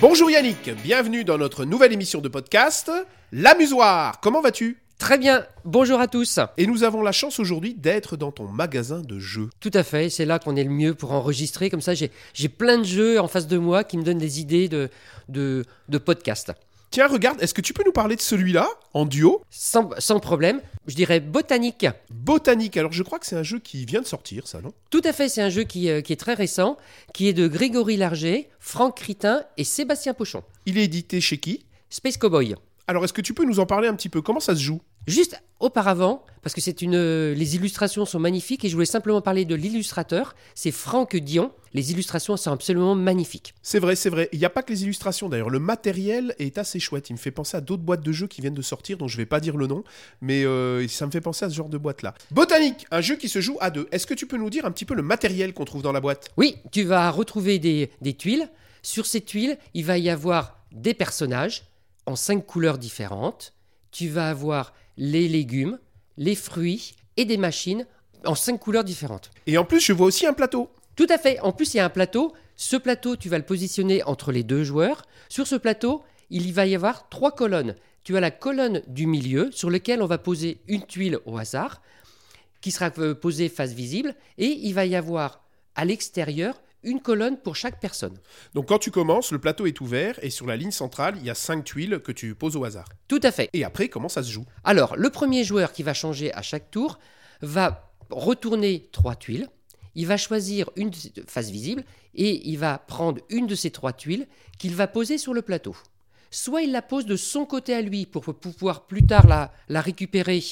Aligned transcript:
Bonjour 0.00 0.30
Yannick, 0.30 0.70
bienvenue 0.84 1.24
dans 1.24 1.38
notre 1.38 1.64
nouvelle 1.64 1.92
émission 1.92 2.20
de 2.20 2.28
podcast, 2.28 2.90
L'Amusoir. 3.32 4.20
Comment 4.20 4.40
vas-tu? 4.40 4.78
Très 4.98 5.18
bien, 5.18 5.44
bonjour 5.64 5.98
à 6.00 6.06
tous. 6.06 6.38
Et 6.56 6.66
nous 6.68 6.84
avons 6.84 7.02
la 7.02 7.10
chance 7.10 7.40
aujourd'hui 7.40 7.74
d'être 7.74 8.16
dans 8.16 8.30
ton 8.30 8.46
magasin 8.46 9.00
de 9.00 9.18
jeux. 9.18 9.50
Tout 9.60 9.70
à 9.74 9.82
fait, 9.82 10.08
c'est 10.08 10.24
là 10.24 10.38
qu'on 10.38 10.54
est 10.54 10.62
le 10.64 10.70
mieux 10.70 10.94
pour 10.94 11.12
enregistrer. 11.12 11.68
Comme 11.68 11.80
ça, 11.80 11.94
j'ai 11.94 12.12
j'ai 12.32 12.48
plein 12.48 12.78
de 12.78 12.84
jeux 12.84 13.20
en 13.20 13.26
face 13.26 13.48
de 13.48 13.58
moi 13.58 13.82
qui 13.82 13.96
me 13.96 14.04
donnent 14.04 14.18
des 14.18 14.40
idées 14.40 14.68
de, 14.68 14.88
de, 15.28 15.64
de 15.88 15.98
podcast. 15.98 16.52
Tiens, 16.90 17.06
regarde, 17.06 17.42
est-ce 17.42 17.52
que 17.52 17.60
tu 17.60 17.74
peux 17.74 17.82
nous 17.84 17.92
parler 17.92 18.16
de 18.16 18.20
celui-là, 18.22 18.66
en 18.94 19.04
duo? 19.04 19.42
Sans, 19.50 19.90
sans 19.98 20.20
problème, 20.20 20.62
je 20.86 20.94
dirais 20.94 21.20
botanique. 21.20 21.86
Botanique, 22.10 22.78
alors 22.78 22.92
je 22.92 23.02
crois 23.02 23.18
que 23.18 23.26
c'est 23.26 23.36
un 23.36 23.42
jeu 23.42 23.58
qui 23.58 23.84
vient 23.84 24.00
de 24.00 24.06
sortir, 24.06 24.48
ça, 24.48 24.62
non? 24.62 24.72
Tout 24.88 25.02
à 25.04 25.12
fait, 25.12 25.28
c'est 25.28 25.42
un 25.42 25.50
jeu 25.50 25.64
qui, 25.64 25.90
euh, 25.90 26.00
qui 26.00 26.14
est 26.14 26.16
très 26.16 26.32
récent, 26.32 26.78
qui 27.12 27.28
est 27.28 27.34
de 27.34 27.46
Grégory 27.46 27.98
Larger, 27.98 28.48
Franck 28.58 28.96
Critin 28.96 29.42
et 29.58 29.64
Sébastien 29.64 30.14
Pochon. 30.14 30.42
Il 30.64 30.78
est 30.78 30.84
édité 30.84 31.20
chez 31.20 31.36
qui? 31.36 31.66
Space 31.90 32.16
Cowboy. 32.16 32.54
Alors 32.86 33.04
est-ce 33.04 33.12
que 33.12 33.20
tu 33.20 33.34
peux 33.34 33.44
nous 33.44 33.60
en 33.60 33.66
parler 33.66 33.86
un 33.86 33.94
petit 33.94 34.08
peu? 34.08 34.22
Comment 34.22 34.40
ça 34.40 34.54
se 34.54 34.62
joue? 34.62 34.80
Juste 35.08 35.42
auparavant, 35.58 36.22
parce 36.42 36.54
que 36.54 36.60
c'est 36.60 36.82
une, 36.82 36.94
euh, 36.94 37.34
les 37.34 37.56
illustrations 37.56 38.04
sont 38.04 38.18
magnifiques 38.18 38.64
et 38.64 38.68
je 38.68 38.74
voulais 38.74 38.86
simplement 38.86 39.20
parler 39.20 39.44
de 39.44 39.54
l'illustrateur, 39.54 40.34
c'est 40.54 40.70
Franck 40.70 41.16
Dion. 41.16 41.50
Les 41.74 41.92
illustrations 41.92 42.36
sont 42.36 42.52
absolument 42.52 42.94
magnifiques. 42.94 43.54
C'est 43.62 43.78
vrai, 43.78 43.96
c'est 43.96 44.10
vrai. 44.10 44.28
Il 44.32 44.38
n'y 44.38 44.44
a 44.44 44.50
pas 44.50 44.62
que 44.62 44.72
les 44.72 44.84
illustrations 44.84 45.28
d'ailleurs. 45.28 45.50
Le 45.50 45.58
matériel 45.58 46.34
est 46.38 46.58
assez 46.58 46.78
chouette. 46.78 47.10
Il 47.10 47.14
me 47.14 47.18
fait 47.18 47.30
penser 47.30 47.56
à 47.56 47.60
d'autres 47.60 47.82
boîtes 47.82 48.02
de 48.02 48.12
jeux 48.12 48.26
qui 48.26 48.40
viennent 48.40 48.54
de 48.54 48.62
sortir, 48.62 48.98
dont 48.98 49.08
je 49.08 49.16
vais 49.16 49.26
pas 49.26 49.40
dire 49.40 49.56
le 49.56 49.66
nom, 49.66 49.82
mais 50.20 50.44
euh, 50.44 50.86
ça 50.88 51.06
me 51.06 51.10
fait 51.10 51.20
penser 51.20 51.44
à 51.44 51.50
ce 51.50 51.54
genre 51.54 51.68
de 51.68 51.78
boîte-là. 51.78 52.14
Botanique, 52.30 52.86
un 52.90 53.00
jeu 53.00 53.16
qui 53.16 53.28
se 53.28 53.40
joue 53.40 53.56
à 53.60 53.70
deux. 53.70 53.88
Est-ce 53.90 54.06
que 54.06 54.14
tu 54.14 54.26
peux 54.26 54.36
nous 54.36 54.50
dire 54.50 54.64
un 54.64 54.70
petit 54.70 54.84
peu 54.84 54.94
le 54.94 55.02
matériel 55.02 55.54
qu'on 55.54 55.64
trouve 55.64 55.82
dans 55.82 55.92
la 55.92 56.00
boîte? 56.00 56.28
Oui, 56.36 56.56
tu 56.70 56.84
vas 56.84 57.10
retrouver 57.10 57.58
des, 57.58 57.90
des 58.00 58.14
tuiles. 58.14 58.48
Sur 58.82 59.06
ces 59.06 59.20
tuiles, 59.22 59.58
il 59.74 59.84
va 59.84 59.98
y 59.98 60.10
avoir 60.10 60.58
des 60.72 60.94
personnages 60.94 61.64
en 62.06 62.14
cinq 62.16 62.46
couleurs 62.46 62.78
différentes. 62.78 63.54
Tu 63.90 64.08
vas 64.08 64.28
avoir 64.30 64.72
les 64.98 65.28
légumes, 65.28 65.78
les 66.18 66.34
fruits 66.34 66.92
et 67.16 67.24
des 67.24 67.38
machines 67.38 67.86
en 68.26 68.34
cinq 68.34 68.58
couleurs 68.58 68.84
différentes. 68.84 69.30
Et 69.46 69.56
en 69.56 69.64
plus, 69.64 69.80
je 69.80 69.94
vois 69.94 70.08
aussi 70.08 70.26
un 70.26 70.34
plateau. 70.34 70.68
Tout 70.96 71.06
à 71.08 71.16
fait. 71.16 71.40
En 71.40 71.52
plus, 71.52 71.72
il 71.72 71.78
y 71.78 71.80
a 71.80 71.84
un 71.84 71.90
plateau. 71.90 72.34
Ce 72.56 72.76
plateau, 72.76 73.16
tu 73.16 73.28
vas 73.28 73.38
le 73.38 73.44
positionner 73.44 74.02
entre 74.02 74.32
les 74.32 74.42
deux 74.42 74.64
joueurs. 74.64 75.02
Sur 75.28 75.46
ce 75.46 75.54
plateau, 75.54 76.02
il 76.28 76.52
va 76.52 76.66
y 76.66 76.74
avoir 76.74 77.08
trois 77.08 77.30
colonnes. 77.32 77.76
Tu 78.02 78.16
as 78.16 78.20
la 78.20 78.32
colonne 78.32 78.82
du 78.88 79.06
milieu 79.06 79.50
sur 79.52 79.70
laquelle 79.70 80.02
on 80.02 80.06
va 80.06 80.18
poser 80.18 80.60
une 80.66 80.84
tuile 80.84 81.20
au 81.24 81.38
hasard 81.38 81.80
qui 82.60 82.72
sera 82.72 82.90
euh, 82.98 83.14
posée 83.14 83.48
face 83.48 83.72
visible 83.72 84.14
et 84.36 84.46
il 84.46 84.72
va 84.74 84.86
y 84.86 84.96
avoir 84.96 85.44
à 85.76 85.84
l'extérieur 85.84 86.60
une 86.82 87.00
colonne 87.00 87.38
pour 87.38 87.56
chaque 87.56 87.80
personne. 87.80 88.18
Donc 88.54 88.68
quand 88.68 88.78
tu 88.78 88.90
commences, 88.90 89.32
le 89.32 89.38
plateau 89.38 89.66
est 89.66 89.80
ouvert 89.80 90.18
et 90.22 90.30
sur 90.30 90.46
la 90.46 90.56
ligne 90.56 90.70
centrale, 90.70 91.16
il 91.18 91.24
y 91.24 91.30
a 91.30 91.34
cinq 91.34 91.64
tuiles 91.64 92.00
que 92.00 92.12
tu 92.12 92.34
poses 92.34 92.56
au 92.56 92.64
hasard. 92.64 92.88
Tout 93.08 93.20
à 93.22 93.30
fait. 93.30 93.50
Et 93.52 93.64
après, 93.64 93.88
comment 93.88 94.08
ça 94.08 94.22
se 94.22 94.30
joue? 94.30 94.44
Alors, 94.64 94.96
le 94.96 95.10
premier 95.10 95.44
joueur 95.44 95.72
qui 95.72 95.82
va 95.82 95.94
changer 95.94 96.32
à 96.34 96.42
chaque 96.42 96.70
tour 96.70 96.98
va 97.42 97.92
retourner 98.10 98.88
trois 98.92 99.16
tuiles. 99.16 99.48
Il 99.94 100.06
va 100.06 100.16
choisir 100.16 100.70
une 100.76 100.92
face 101.26 101.50
visible 101.50 101.84
et 102.14 102.48
il 102.48 102.56
va 102.56 102.78
prendre 102.78 103.20
une 103.30 103.46
de 103.46 103.54
ces 103.54 103.70
trois 103.70 103.92
tuiles 103.92 104.28
qu'il 104.58 104.74
va 104.74 104.86
poser 104.86 105.18
sur 105.18 105.34
le 105.34 105.42
plateau. 105.42 105.76
Soit 106.30 106.62
il 106.62 106.72
la 106.72 106.82
pose 106.82 107.06
de 107.06 107.16
son 107.16 107.46
côté 107.46 107.74
à 107.74 107.80
lui 107.80 108.06
pour 108.06 108.22
pouvoir 108.22 108.86
plus 108.86 109.04
tard 109.04 109.26
la, 109.26 109.52
la 109.68 109.80
récupérer. 109.80 110.42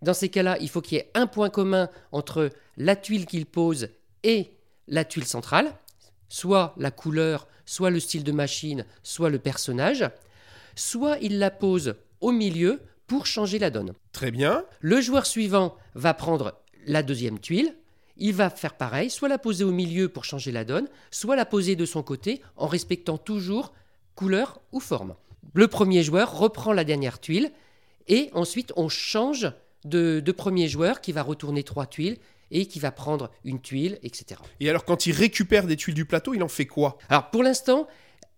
Dans 0.00 0.14
ces 0.14 0.28
cas-là, 0.28 0.56
il 0.60 0.68
faut 0.68 0.80
qu'il 0.80 0.96
y 0.96 1.00
ait 1.00 1.10
un 1.14 1.26
point 1.26 1.50
commun 1.50 1.90
entre 2.12 2.50
la 2.76 2.96
tuile 2.96 3.26
qu'il 3.26 3.46
pose 3.46 3.88
et 4.22 4.52
la 4.88 5.04
tuile 5.04 5.26
centrale, 5.26 5.72
soit 6.28 6.74
la 6.76 6.90
couleur, 6.90 7.46
soit 7.66 7.90
le 7.90 8.00
style 8.00 8.24
de 8.24 8.32
machine, 8.32 8.84
soit 9.02 9.30
le 9.30 9.38
personnage. 9.38 10.04
Soit 10.76 11.18
il 11.20 11.38
la 11.38 11.50
pose 11.50 11.94
au 12.20 12.32
milieu 12.32 12.80
pour 13.06 13.26
changer 13.26 13.58
la 13.58 13.70
donne. 13.70 13.92
Très 14.12 14.30
bien. 14.30 14.64
Le 14.80 15.00
joueur 15.00 15.26
suivant 15.26 15.76
va 15.94 16.14
prendre 16.14 16.60
la 16.86 17.02
deuxième 17.02 17.38
tuile. 17.38 17.76
Il 18.16 18.34
va 18.34 18.50
faire 18.50 18.76
pareil, 18.76 19.10
soit 19.10 19.28
la 19.28 19.38
poser 19.38 19.64
au 19.64 19.72
milieu 19.72 20.08
pour 20.08 20.24
changer 20.24 20.52
la 20.52 20.64
donne, 20.64 20.88
soit 21.10 21.36
la 21.36 21.44
poser 21.44 21.76
de 21.76 21.84
son 21.84 22.02
côté 22.02 22.42
en 22.56 22.66
respectant 22.66 23.18
toujours 23.18 23.72
couleur 24.14 24.60
ou 24.72 24.80
forme. 24.80 25.14
Le 25.52 25.68
premier 25.68 26.02
joueur 26.02 26.38
reprend 26.38 26.72
la 26.72 26.84
dernière 26.84 27.20
tuile 27.20 27.50
et 28.06 28.30
ensuite 28.32 28.72
on 28.76 28.88
change 28.88 29.52
de, 29.84 30.20
de 30.20 30.32
premier 30.32 30.68
joueur 30.68 31.00
qui 31.00 31.12
va 31.12 31.22
retourner 31.22 31.62
trois 31.62 31.86
tuiles 31.86 32.18
et 32.50 32.66
qui 32.66 32.78
va 32.78 32.90
prendre 32.90 33.30
une 33.44 33.60
tuile, 33.60 33.98
etc. 34.02 34.40
Et 34.60 34.68
alors 34.70 34.84
quand 34.84 35.06
il 35.06 35.12
récupère 35.12 35.66
des 35.66 35.76
tuiles 35.76 35.94
du 35.94 36.04
plateau, 36.04 36.34
il 36.34 36.42
en 36.42 36.48
fait 36.48 36.66
quoi? 36.66 36.98
Alors 37.08 37.30
pour 37.30 37.42
l'instant, 37.42 37.86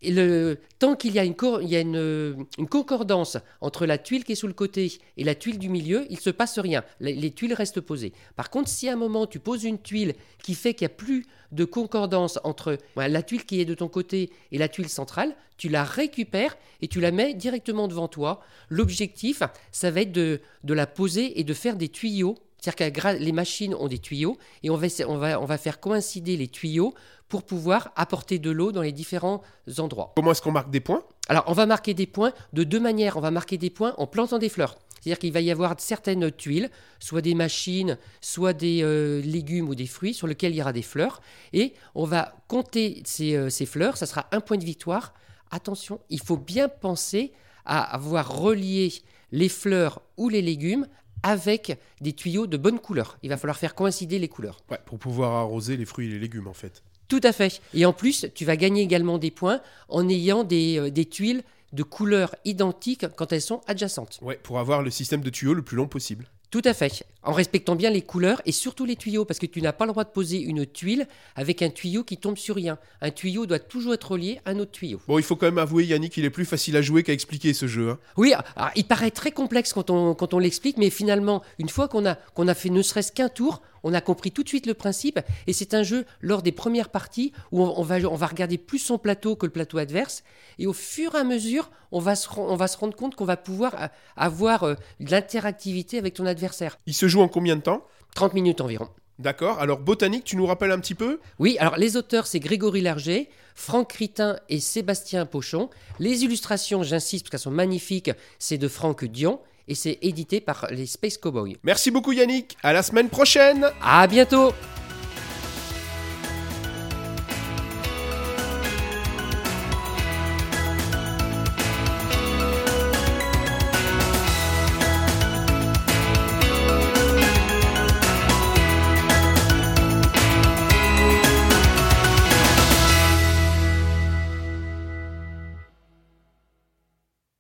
le, 0.03 0.59
tant 0.79 0.95
qu'il 0.95 1.15
y 1.15 1.19
a, 1.19 1.25
une, 1.25 1.35
cor- 1.35 1.63
il 1.63 1.69
y 1.69 1.77
a 1.77 1.81
une, 1.81 2.47
une 2.59 2.69
concordance 2.69 3.39
entre 3.63 3.87
la 3.87 3.97
tuile 3.97 4.25
qui 4.25 4.33
est 4.33 4.37
sous 4.37 4.47
le 4.47 4.53
côté 4.53 4.93
et 5.17 5.25
la 5.25 5.35
tuile 5.35 5.59
du 5.59 5.71
milieu, 5.71 6.07
il 6.11 6.17
ne 6.17 6.21
se 6.21 6.31
passe 6.31 6.59
rien. 6.59 6.85
Les, 7.01 7.15
les 7.15 7.31
tuiles 7.31 7.55
restent 7.55 7.81
posées. 7.81 8.13
Par 8.37 8.51
contre, 8.51 8.69
si 8.69 8.89
à 8.89 8.93
un 8.93 8.97
moment 8.97 9.27
tu 9.27 9.39
poses 9.41 9.65
une 9.65 9.81
tuile 9.81 10.15
qui 10.43 10.55
fait 10.55 10.75
qu'il 10.75 10.87
n'y 10.87 10.93
a 10.93 10.97
plus 10.97 11.25
de 11.51 11.65
concordance 11.65 12.39
entre 12.45 12.77
voilà, 12.95 13.09
la 13.09 13.23
tuile 13.23 13.47
qui 13.47 13.61
est 13.61 13.65
de 13.65 13.75
ton 13.75 13.89
côté 13.89 14.31
et 14.53 14.59
la 14.59 14.69
tuile 14.69 14.91
centrale, 14.91 15.35
tu 15.57 15.71
la 15.71 15.83
récupères 15.83 16.59
et 16.83 16.89
tu 16.89 17.01
la 17.01 17.11
mets 17.11 17.33
directement 17.33 17.89
devant 17.89 18.07
toi. 18.07 18.43
L'objectif, 18.69 19.43
ça 19.73 19.91
va 19.91 20.03
être 20.03 20.13
de, 20.13 20.43
de 20.63 20.75
la 20.75 20.87
poser 20.87 21.41
et 21.41 21.45
de 21.45 21.55
faire 21.55 21.77
des 21.77 21.89
tuyaux. 21.89 22.37
C'est-à-dire 22.67 23.19
que 23.19 23.23
les 23.23 23.33
machines 23.33 23.75
ont 23.75 23.87
des 23.87 23.99
tuyaux 23.99 24.37
et 24.65 24.71
on 24.71 24.77
va, 24.77 24.87
essa- 24.87 25.09
on, 25.09 25.19
va, 25.19 25.41
on 25.41 25.45
va 25.45 25.57
faire 25.57 25.79
coïncider 25.79 26.37
les 26.37 26.49
tuyaux 26.49 26.95
pour 27.29 27.45
pouvoir 27.45 27.93
apporter 27.95 28.41
de 28.41 28.51
l'eau 28.51 28.73
dans 28.73 28.83
les 28.83 28.93
différents 28.93 29.43
endroits. 29.79 30.13
Comment 30.17 30.33
est-ce 30.33 30.43
qu'on 30.43 30.51
marque 30.51 30.71
des 30.71 30.81
points? 30.81 31.05
Alors, 31.29 31.45
on 31.47 31.53
va 31.53 31.67
marquer 31.67 31.95
des 31.95 32.07
points 32.07 32.33
de 32.53 32.65
deux 32.65 32.81
manières. 32.81 33.17
On 33.17 33.21
va 33.21 33.31
marquer 33.31 33.57
des 33.57 33.71
points 33.71 33.95
en 33.99 34.07
plantant 34.07 34.39
des 34.39 34.49
fleurs. 34.49 34.77
C'est-à-dire 35.01 35.19
qu'il 35.21 35.33
va 35.33 35.41
y 35.41 35.51
avoir 35.53 35.75
certaines 35.79 36.33
tuiles, 36.33 36.71
soit 36.99 37.21
des 37.23 37.35
machines, 37.35 37.99
soit 38.21 38.53
des 38.53 38.83
euh, 38.83 39.21
légumes 39.23 39.69
ou 39.69 39.77
des 39.77 39.87
fruits, 39.87 40.15
sur 40.15 40.27
lesquels 40.27 40.53
il 40.53 40.57
y 40.57 40.63
aura 40.63 40.73
des 40.73 40.83
fleurs. 40.83 41.21
Et 41.53 41.73
on 41.95 42.05
va 42.05 42.35
compter 42.49 43.03
ces, 43.05 43.37
euh, 43.37 43.49
ces 43.49 43.67
fleurs. 43.67 43.97
Ça 43.97 44.07
sera 44.07 44.27
un 44.33 44.41
point 44.41 44.57
de 44.57 44.65
victoire. 44.65 45.15
Attention, 45.53 46.01
il 46.11 46.21
faut 46.21 46.37
bien 46.37 46.69
penser 46.69 47.33
à 47.65 47.95
avoir 47.95 48.37
relié 48.37 48.93
les 49.31 49.49
fleurs 49.49 50.03
ou 50.17 50.29
les 50.29 50.43
légumes 50.43 50.87
avec 51.27 51.77
des 52.01 52.13
tuyaux 52.13 52.47
de 52.47 52.57
bonne 52.57 52.79
couleur. 52.79 53.19
Il 53.23 53.31
va 53.31 53.37
falloir 53.37 53.59
faire 53.59 53.75
coïncider 53.75 54.19
les 54.19 54.29
couleurs. 54.29 54.61
Ouais, 54.71 54.79
pour 54.87 54.99
pouvoir 54.99 55.33
arroser 55.33 55.77
les 55.77 55.85
fruits 55.85 56.07
et 56.07 56.11
les 56.11 56.19
légumes 56.21 56.47
en 56.47 56.55
fait. 56.55 56.83
Tout 57.09 57.21
à 57.23 57.33
fait. 57.33 57.61
Et 57.75 57.85
en 57.85 57.93
plus, 57.93 58.27
tu 58.35 58.45
vas 58.45 58.57
gagner 58.57 58.83
également 58.83 59.19
des 59.19 59.31
points 59.31 59.61
en 59.89 60.09
ayant 60.09 60.45
des, 60.45 60.79
euh, 60.79 60.91
des 60.91 61.05
tuiles 61.05 61.43
de 61.73 61.83
couleurs 61.83 62.35
identiques 62.45 63.07
quand 63.17 63.33
elles 63.33 63.43
sont 63.43 63.61
adjacentes. 63.67 64.19
Ouais, 64.23 64.39
pour 64.41 64.59
avoir 64.59 64.83
le 64.83 64.91
système 64.91 65.21
de 65.21 65.31
tuyaux 65.31 65.55
le 65.55 65.63
plus 65.63 65.77
long 65.77 65.89
possible. 65.89 66.29
Tout 66.51 66.63
à 66.65 66.75
fait. 66.75 67.05
En 67.27 67.33
respectant 67.33 67.75
bien 67.75 67.91
les 67.91 68.03
couleurs 68.03 68.41
et 68.47 68.53
surtout 68.53 68.85
les 68.85 68.95
tuyaux, 68.95 69.25
parce 69.25 69.41
que 69.41 69.47
tu 69.47 69.61
n'as 69.61 69.73
pas 69.73 69.85
le 69.85 69.91
droit 69.91 70.05
de 70.05 70.11
poser 70.11 70.39
une 70.39 70.65
tuile 70.65 71.09
avec 71.35 71.61
un 71.61 71.71
tuyau 71.71 72.05
qui 72.05 72.17
tombe 72.17 72.37
sur 72.39 72.55
rien. 72.55 72.79
Un 73.01 73.11
tuyau 73.11 73.47
doit 73.47 73.59
toujours 73.59 73.95
être 73.95 74.13
relié 74.13 74.41
à 74.45 74.51
un 74.51 74.61
autre 74.61 74.71
tuyau. 74.71 75.01
Bon, 75.09 75.19
il 75.19 75.25
faut 75.25 75.35
quand 75.35 75.47
même 75.47 75.59
avouer, 75.59 75.85
Yannick, 75.85 76.13
qu'il 76.13 76.25
est 76.25 76.31
plus 76.31 76.45
facile 76.45 76.77
à 76.77 76.83
jouer 76.83 77.03
qu'à 77.03 77.13
expliquer 77.13 77.53
ce 77.53 77.67
jeu. 77.67 77.91
hein. 77.91 77.99
Oui, 78.17 78.33
alors, 78.33 78.71
il 78.77 78.85
paraît 78.85 79.11
très 79.11 79.33
complexe 79.33 79.73
quand 79.73 79.91
on, 79.91 80.15
quand 80.15 80.35
on 80.35 80.39
l'explique, 80.39 80.77
mais 80.77 80.89
finalement, 80.89 81.43
une 81.59 81.69
fois 81.69 81.89
qu'on 81.89 82.07
a, 82.07 82.15
qu'on 82.15 82.47
a 82.47 82.55
fait 82.55 82.71
ne 82.71 82.81
serait-ce 82.81 83.11
qu'un 83.11 83.29
tour, 83.29 83.61
on 83.83 83.93
a 83.93 84.01
compris 84.01 84.31
tout 84.33 84.43
de 84.43 84.49
suite 84.49 84.67
le 84.67 84.75
principe. 84.75 85.21
Et 85.49 85.53
c'est 85.53 85.75
un 85.75 85.83
jeu, 85.83 86.07
lors 86.21 86.43
des 86.43 86.53
premières 86.53 86.91
parties, 86.91 87.33
où 87.51 87.63
on, 87.63 87.75
on 87.79 87.83
va, 87.83 87.97
on 88.09 88.17
va 88.17 88.27
regarder 88.27 88.57
plus 88.59 88.79
son 88.79 88.99
plateau 88.99 89.35
que 89.37 89.47
le 89.47 89.53
plateau 89.53 89.79
adverse. 89.79 90.23
Et 90.59 90.67
au 90.67 90.73
fur 90.73 91.15
et 91.15 91.19
à 91.19 91.25
mesure, 91.25 91.71
on 91.93 92.01
va 92.01 92.17
se, 92.17 92.29
on 92.37 92.57
va 92.57 92.67
se 92.67 92.77
rendre 92.79 92.97
compte 92.97 93.15
qu'on 93.15 93.25
va 93.25 93.37
pouvoir 93.37 93.75
euh, 93.81 93.87
avoir 94.17 94.65
euh, 94.65 94.75
de 95.01 95.11
l'interactivité 95.11 95.99
avec 95.99 96.15
ton 96.15 96.27
adversaire. 96.27 96.79
Il 96.87 96.95
se 96.95 97.07
joue 97.17 97.23
en 97.23 97.29
combien 97.29 97.57
de 97.57 97.63
temps 97.63 97.83
30 98.15 98.35
minutes 98.35 98.61
environ. 98.61 98.89
D'accord. 99.19 99.59
Alors, 99.59 99.79
botanique, 99.79 100.25
tu 100.25 100.37
nous 100.37 100.45
rappelles 100.45 100.71
un 100.71 100.79
petit 100.79 100.95
peu? 100.95 101.21
Oui, 101.39 101.57
alors 101.59 101.79
les 101.79 101.97
auteurs, 101.97 102.27
c'est 102.27 102.41
Grégory 102.41 102.83
Larger, 102.83 103.31
Franck 103.55 103.89
Critin 103.89 104.37
et 104.51 104.61
Sébastien 104.61 105.25
Pochon. 105.25 105.71
Les 105.99 106.25
illustrations, 106.25 106.83
j'insiste 106.83 107.25
parce 107.25 107.31
qu'elles 107.31 107.41
sont 107.41 107.51
magnifiques, 107.51 108.11
c'est 108.39 108.59
de 108.59 108.69
Franck 108.69 109.07
Dion 109.07 109.41
et 109.69 109.75
c'est 109.75 109.99
édité 110.03 110.41
par 110.41 110.67
les 110.71 110.85
Space 110.85 111.17
Cowboys. 111.17 111.57
Merci 111.63 111.91
beaucoup, 111.91 112.13
Yannick. 112.13 112.59
À 112.63 112.75
la 112.75 112.83
semaine 112.83 113.09
prochaine 113.09 113.67
À 113.83 114.07
bientôt 114.07 114.53